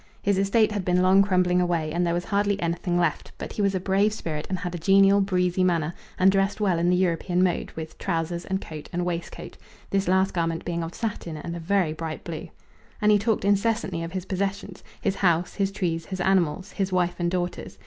[0.23, 3.61] His estate had been long crumbling away and there was hardly anything left; but he
[3.61, 6.95] was a brave spirit and had a genial, breezy manner, and dressed well in the
[6.95, 9.57] European mode, with trousers and coat and waistcoat
[9.91, 12.49] this last garment being of satin and a very bright blue.
[12.99, 17.17] And he talked incessantly of his possessions: his house, his trees, his animals, his wife
[17.19, 17.77] and daughters.